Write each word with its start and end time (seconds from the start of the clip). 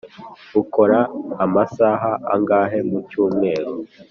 ukora 0.61 0.99
amasaha 1.45 2.11
angahe 2.33 2.79
mu 2.89 2.99
cyumweru? 3.09 3.71